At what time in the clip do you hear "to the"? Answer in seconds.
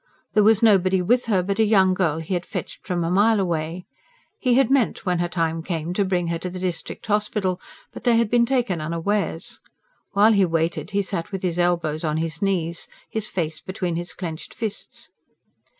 6.39-6.57